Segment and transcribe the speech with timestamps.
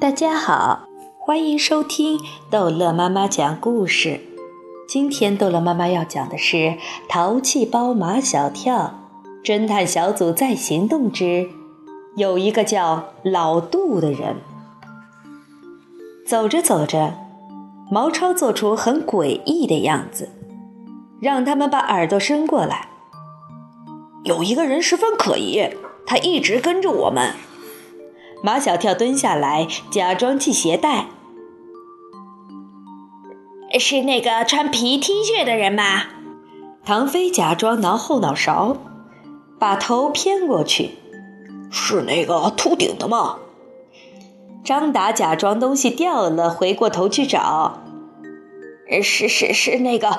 [0.00, 0.86] 大家好，
[1.18, 4.20] 欢迎收听逗乐妈妈讲故事。
[4.88, 6.56] 今天逗乐妈妈要讲的是
[7.08, 8.94] 《淘气包马小跳》
[9.44, 11.48] 侦探小组在行动之
[12.16, 14.36] 有一个叫老杜的人。
[16.24, 17.14] 走着走着，
[17.90, 20.28] 毛超做出很诡异的样子，
[21.20, 22.88] 让他们把耳朵伸过来。
[24.22, 25.68] 有一个人十分可疑，
[26.06, 27.32] 他一直跟着我们。
[28.42, 31.06] 马小跳蹲下来，假装系鞋带。
[33.78, 36.04] 是那个穿皮 T 恤的人吗？
[36.84, 38.76] 唐飞假装挠后脑勺，
[39.58, 40.92] 把头偏过去。
[41.70, 43.38] 是那个秃顶的吗？
[44.64, 47.82] 张达假装东西掉了，回过头去找。
[49.02, 50.16] 是是是那个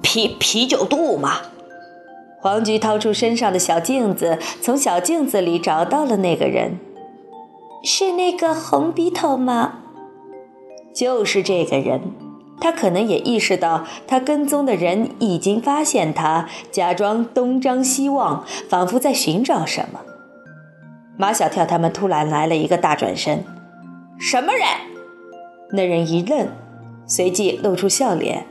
[0.00, 1.38] 啤啤酒肚吗？
[2.40, 6.78] 黄菊掏出身上的小镜子，从小镜子里找到了那个人。
[7.82, 9.80] 是那个红鼻头吗？
[10.94, 12.00] 就是这个人。
[12.60, 20.00] 他可能也意识到，他跟踪的人已经发现他，假装东张西望，仿佛在寻找什么。
[21.18, 23.44] 马小跳他们突然来了一个大转身。
[24.20, 24.62] 什么人？
[25.72, 26.46] 那人一愣，
[27.04, 28.46] 随即露出笑脸。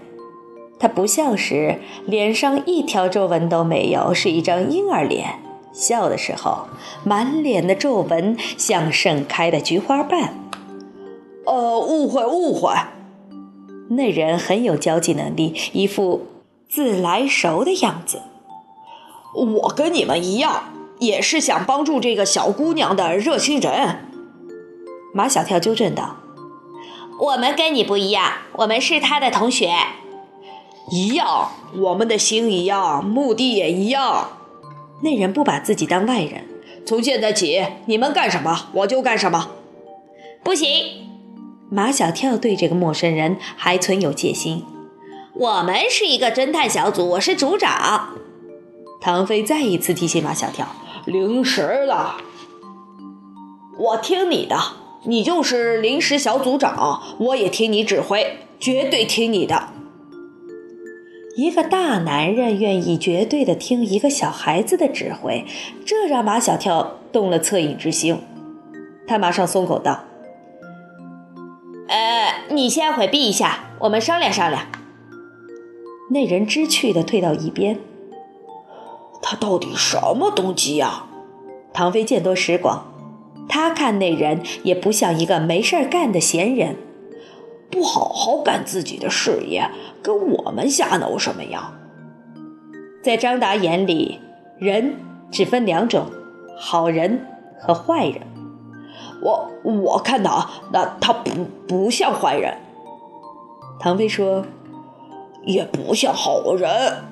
[0.77, 5.40] 他不笑时，脸上一条皱纹都没有，是一张婴儿脸。
[5.73, 6.67] 笑的时候，
[7.03, 10.33] 满脸的皱纹像盛开的菊花瓣。
[11.45, 12.73] 呃，误会，误会。
[13.89, 16.27] 那人很有交际能力，一副
[16.69, 18.21] 自来熟的样子。
[19.33, 20.63] 我跟你们一样，
[20.99, 24.07] 也是想帮助这个小姑娘的热心人。
[25.13, 26.17] 马小跳纠正道
[27.19, 29.73] ：“我们跟你不一样，我们是他的同学。
[30.89, 34.29] 一样，我们的心一样，目的也一样。”
[35.03, 36.45] 那人不把自己当外人。
[36.85, 39.51] 从现在起，你们干什么我就干什么。
[40.43, 40.67] 不行！
[41.69, 44.65] 马小跳对这个陌生人还存有戒心。
[45.33, 48.09] 我们是一个侦探小组，我是组长。
[48.99, 50.67] 唐飞再一次提醒马小跳
[51.05, 52.17] ：“零食了，
[53.77, 54.57] 我听你的，
[55.05, 59.69] 你就是临时小组长，我也听你指挥，绝对听你的。”
[61.41, 65.43] 一个大男人愿意绝对的听一个小孩子的指挥，
[65.83, 68.15] 这让马小跳动了恻隐之心。
[69.07, 70.03] 他马上松口道
[71.89, 74.67] ：“呃，你先回避一下，我们商量商量。”
[76.11, 77.79] 那人知趣的退到一边。
[79.19, 81.07] 他到底什么动机呀？
[81.73, 82.85] 唐飞见多识广，
[83.49, 86.75] 他看那人也不像一个没事干的闲人。
[87.71, 89.69] 不好好干自己的事业，
[90.03, 91.71] 跟我们瞎闹什么呀？
[93.03, 94.19] 在张达眼里，
[94.59, 94.95] 人
[95.31, 96.05] 只分两种：
[96.59, 97.25] 好人
[97.59, 98.21] 和坏人。
[99.23, 101.31] 我我看他，那他不
[101.67, 102.57] 不像坏人。
[103.79, 104.45] 唐飞说
[105.45, 107.05] ：“也不像好人。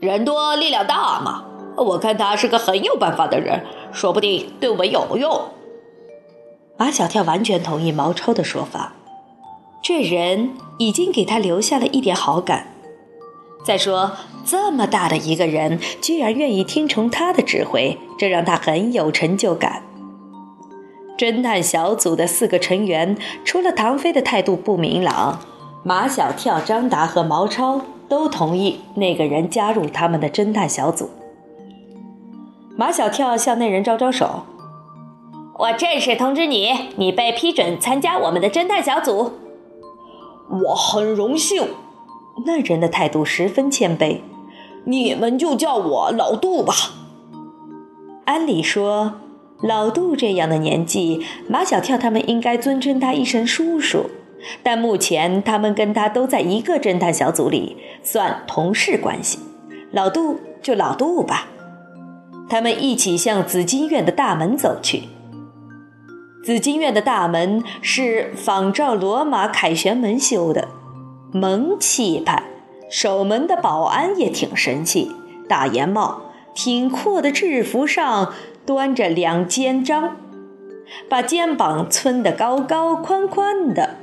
[0.00, 1.44] 人多力量大嘛。
[1.76, 5.40] 我看他是个很有办法的人，说不定对我们有用。”
[6.82, 8.94] 马小跳完全同意毛超的说法，
[9.80, 12.66] 这人已经给他留下了一点好感。
[13.64, 14.10] 再说，
[14.44, 19.84] 这么大的一个人，居然愿意听从他的指挥，这让他很有成就感。
[21.16, 25.38] 侦探小组的四个成员，除了唐飞的态度不明朗，
[25.84, 31.10] 马小跳、张达和毛超都同意那个人加入他们的侦探小组。
[32.76, 34.46] 马小跳向那人招招手。
[35.62, 39.30] 我正式通知你，你被批准参加我们的侦探小组。
[40.50, 41.68] 我很荣幸。
[42.44, 44.22] 那人的态度十分谦卑。
[44.86, 46.74] 你们就叫我老杜吧。
[48.24, 49.20] 按理说，
[49.62, 54.10] 老杜这样的年纪，马小跳他们应该尊称他一声叔叔。
[54.64, 59.38] 但目前他们跟他都在一个侦探小组里，算同事关系。
[59.92, 61.46] 老杜就老杜吧。
[62.48, 65.04] 他们一起向紫金院的大门走去。
[66.44, 70.68] 紫金院的大门是仿照罗马凯旋门修的，
[71.32, 72.44] 门气派。
[72.90, 75.10] 守门的保安也挺神气，
[75.48, 76.20] 大檐帽，
[76.54, 78.34] 挺阔的制服上
[78.66, 80.16] 端着两肩章，
[81.08, 83.96] 把肩膀撑得高高宽宽的。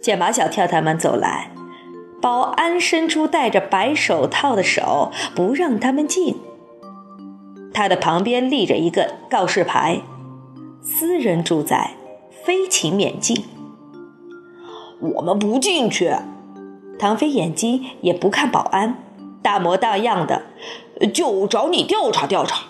[0.00, 1.50] 见马小跳他们走来，
[2.22, 6.36] 保安伸出戴着白手套的手，不让他们进。
[7.74, 10.00] 他的旁边立着一个告示牌。
[10.88, 11.96] 私人住宅，
[12.44, 13.44] 非请免进。
[15.00, 16.14] 我们不进去。
[16.96, 19.02] 唐飞眼睛也不看保安，
[19.42, 20.44] 大模大样的，
[21.12, 22.68] 就找你调查调查。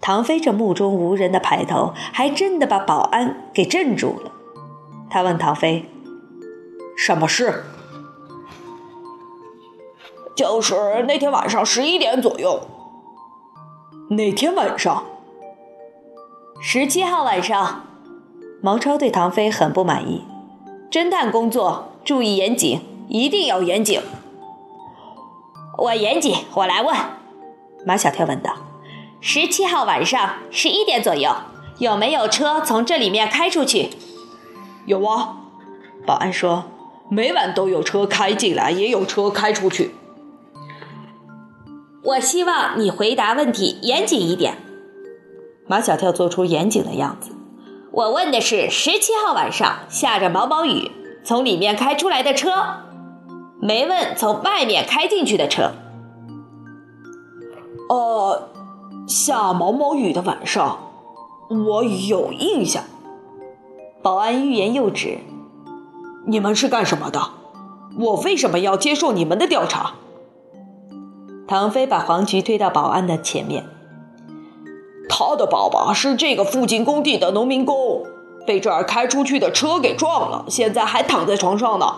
[0.00, 4.32] 唐飞这目中无人的派头，还真的把保安给镇住了。
[5.08, 5.88] 他问唐飞
[6.98, 7.64] ：“什么事
[10.34, 12.60] ？”“就是那天晚上十一点左右。
[14.10, 15.04] ”“那天晚上
[16.60, 17.84] ？”“十七号晚上。”
[18.62, 20.22] 毛超对唐飞很不满意。
[20.92, 24.00] “侦探工作注意严谨，一定要严谨。
[25.78, 26.94] ”“我严谨，我来问。”
[27.86, 28.54] 马小跳问道。
[29.22, 31.34] 十七号晚上十一点左右，
[31.78, 33.90] 有没有车从这里面开出去？
[34.86, 35.36] 有啊，
[36.06, 36.64] 保安说，
[37.10, 39.94] 每晚都有车开进来，也有车开出去。
[42.02, 44.56] 我希望你回答问题严谨一点。
[45.70, 47.30] 马小跳做出严谨的样子。
[47.92, 50.90] 我问的是十七号晚上下着毛毛雨，
[51.22, 52.50] 从里面开出来的车，
[53.60, 55.70] 没问从外面开进去的车。
[57.88, 58.48] 哦。
[59.06, 60.78] 下毛毛雨的晚上，
[61.48, 62.84] 我有印象。
[64.02, 65.18] 保安欲言又止。
[66.26, 67.20] 你们是干什么的？
[67.98, 69.94] 我为什么要接受你们的调查？
[71.48, 73.66] 唐飞把黄菊推到保安的前面。
[75.20, 78.04] 他的爸爸是这个附近工地的农民工，
[78.46, 81.96] 被这儿开出去的车给撞了，现在还躺在床上呢。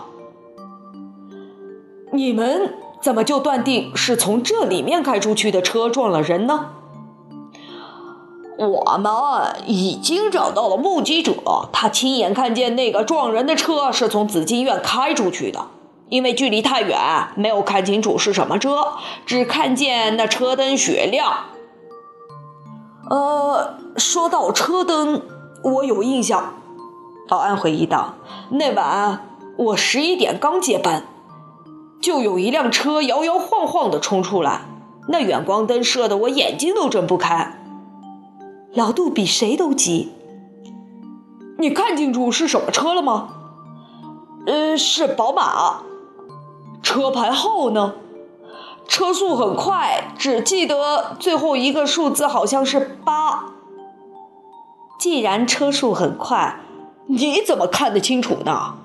[2.11, 6.71] 你们怎么就断定是从这里面开出去的车撞了人呢？
[8.57, 9.09] 我们
[9.67, 15.67] 已经找到了目击者，他亲眼看见那个撞人的车是从紫金院开出去的。
[16.09, 16.99] 因为距离太远，
[17.35, 21.45] 没有看清楚是什么车，只看见那车灯雪亮。
[23.09, 25.21] 呃，说到车灯，
[25.61, 26.53] 我有印象。
[27.27, 28.15] 保安回忆道
[28.51, 29.27] ：“那晚
[29.57, 31.03] 我十一点刚接班，
[32.01, 34.61] 就有一辆车摇摇晃晃地冲出来，
[35.07, 37.59] 那远光灯射得我眼睛都睁不开。”
[38.73, 40.11] 老杜比谁都急。
[41.59, 43.29] 你看清楚是什么车了吗？
[44.45, 45.81] 呃，是宝马。
[46.81, 47.93] 车牌号呢？
[48.87, 53.45] 车速很快，只记得最后一个数字好像是八。
[54.99, 56.59] 既然车速很快，
[57.07, 58.75] 你怎么看得清楚呢？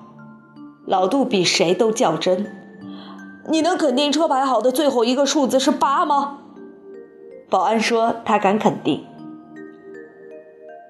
[0.85, 2.55] 老杜比谁都较真。
[3.49, 6.37] 你能肯定车牌号的最后一个数字是八吗？
[7.49, 9.05] 保安说他敢肯定。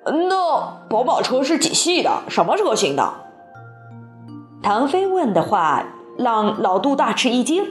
[0.06, 2.24] 那宝马车是几系的？
[2.28, 3.14] 什么车型的？
[4.62, 5.86] 唐飞问的话
[6.18, 7.66] 让老杜大吃一惊。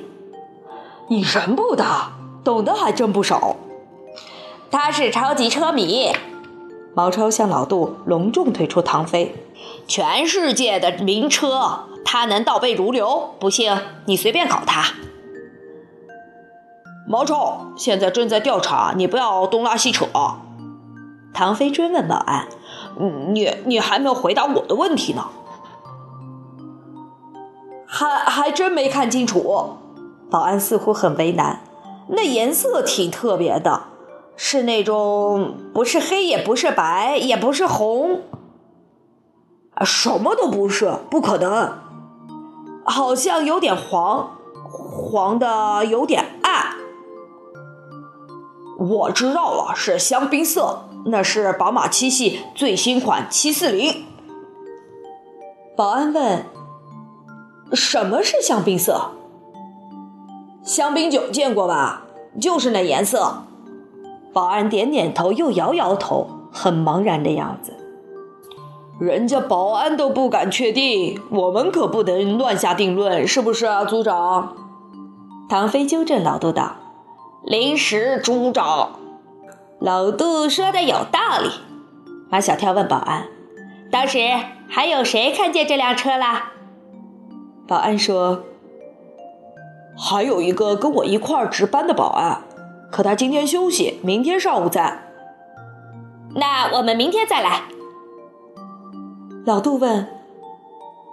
[1.11, 2.13] 你人不大，
[2.45, 3.57] 懂得还真不少。
[4.71, 6.13] 他是超级车迷。
[6.95, 9.35] 毛超向老杜隆重推出唐飞，
[9.87, 13.31] 全世界的名车，他能倒背如流。
[13.39, 13.73] 不信
[14.05, 14.93] 你随便考他。
[17.09, 20.07] 毛超现在正在调查，你不要东拉西扯。
[21.33, 22.49] 唐飞追问保安
[23.33, 25.25] ：“你你还没有回答我的问题呢，
[27.87, 29.79] 还还真没看清楚。”
[30.31, 31.61] 保安似乎很为难。
[32.09, 33.85] 那颜色挺特别的，
[34.37, 38.23] 是那种不是黑也不是白也不是红，
[39.75, 41.79] 啊，什么都不是，不可能。
[42.85, 44.39] 好像有点黄，
[44.71, 46.77] 黄的有点暗。
[48.79, 50.85] 我知道了，是香槟色。
[51.07, 54.05] 那是宝马七系最新款七四零。
[55.77, 56.45] 保安问
[57.73, 59.13] ：“什么是香槟色？”
[60.69, 62.03] 香槟酒见过吧？
[62.39, 63.45] 就是那颜色。
[64.35, 67.73] 保安点点头，又摇摇头，很茫然的样子。
[69.01, 74.55] 人家保安都不敢确定，我们可不能乱下定论，是不是啊，组长？
[75.49, 76.77] 唐飞纠正老杜道
[77.43, 78.91] ：“临时组长。”
[79.81, 81.49] 老杜说的有道理，
[82.29, 83.29] 马小跳问保安
[83.91, 84.19] ：“当时
[84.69, 86.53] 还有谁看见这辆车啦？”
[87.67, 88.43] 保安说
[89.99, 92.43] ：“还有一个跟我一块儿值班的保安，
[92.91, 95.11] 可他今天休息，明天上午在。”
[96.37, 97.63] 那我们明天再来。
[99.45, 100.07] 老杜问：“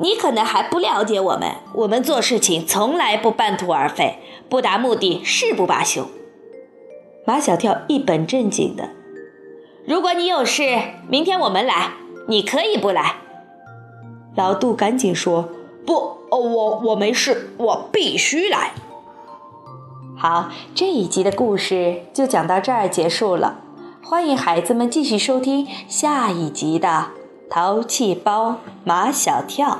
[0.00, 6.06] 你可能还不了解我们，我们做事情从来不半途而废，不达目的誓不罢休。
[7.26, 8.90] 马小跳一本正经的。
[9.84, 10.62] 如果你有事，
[11.08, 11.94] 明天我们来，
[12.28, 13.16] 你可以不来。
[14.38, 15.48] 老杜赶紧说
[15.84, 15.94] ：“不，
[16.30, 18.70] 哦我我没事，我必须来。”
[20.16, 23.56] 好，这一集的故事就讲到这儿结束了。
[24.00, 27.06] 欢迎孩子们继续收听下一集的。
[27.50, 29.78] 淘气包马小跳。